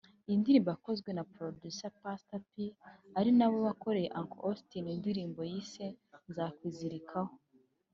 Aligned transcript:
Iyi 0.27 0.37
ndirimbo 0.41 0.69
yakoze 0.71 1.09
na 1.13 1.23
Producer 1.35 1.91
Pator 2.03 2.41
P 2.49 2.51
ari 3.19 3.31
na 3.37 3.45
we 3.51 3.57
wakoreye 3.67 4.13
Uncle 4.19 4.41
Austin 4.47 4.85
indirimbo 4.95 5.39
yise 5.51 5.85
Nzakwizirikaho 6.29 7.33